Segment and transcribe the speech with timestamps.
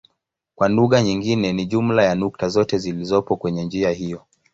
[0.55, 4.21] Kwa lugha nyingine ni jumla ya nukta zote zilizopo kwenye njia hiyo.